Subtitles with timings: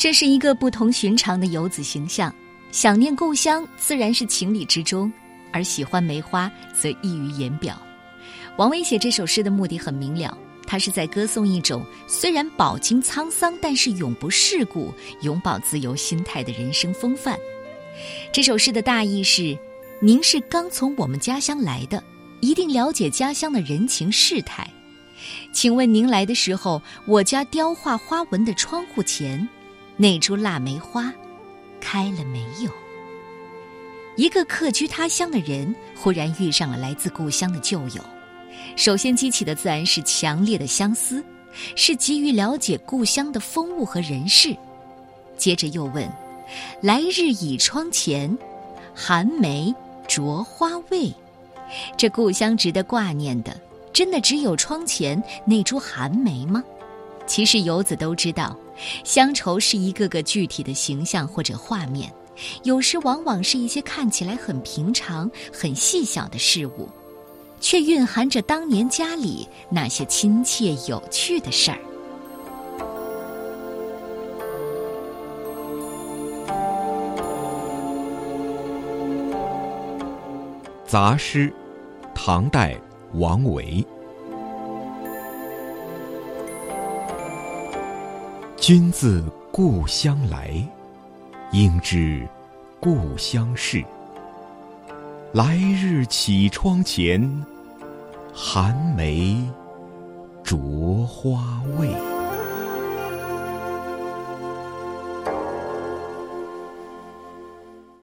[0.00, 2.34] 这是一个不同寻常的游子形象，
[2.72, 5.12] 想念故乡自然是情理之中，
[5.52, 7.78] 而喜欢梅花则溢于言表。
[8.56, 10.34] 王维写这首诗的目的很明了，
[10.66, 14.90] 他是在歌颂一种虽然饱经沧桑，但是永不世故、
[15.20, 17.38] 永葆自由心态的人生风范。
[18.32, 19.54] 这首诗的大意是：
[20.00, 22.02] 您是刚从我们家乡来的，
[22.40, 24.66] 一定了解家乡的人情世态。
[25.52, 29.46] 请问您来的时候，我家雕画花纹的窗户前。
[30.00, 31.12] 那株腊梅花
[31.78, 32.70] 开了没有？
[34.16, 38.02] 一个客居他乡的人忽然遇上了来自故乡的旧友，
[38.76, 41.22] 首先激起的自然是强烈的相思，
[41.76, 44.56] 是急于了解故乡的风物和人事。
[45.36, 46.10] 接着又问
[46.80, 48.38] ：“来日倚窗前，
[48.94, 49.74] 寒梅
[50.08, 51.12] 着花未？”
[51.98, 53.54] 这故乡值得挂念的，
[53.92, 56.64] 真的只有窗前那株寒梅吗？
[57.30, 58.56] 其实游子都知道。
[59.04, 62.12] 乡愁是一个个具体的形象或者画面，
[62.64, 66.88] 有时往往是一些看起来很平常、很细小的事物，
[67.60, 71.78] 却蕴含着当年家里那些亲切有趣的事儿。
[80.84, 81.54] 杂诗，
[82.12, 82.76] 唐代，
[83.14, 83.86] 王维。
[88.60, 90.52] 君自故乡来，
[91.50, 92.28] 应知
[92.78, 93.82] 故乡事。
[95.32, 97.18] 来日绮窗前，
[98.34, 99.42] 寒梅
[100.44, 100.58] 著
[101.08, 101.88] 花未？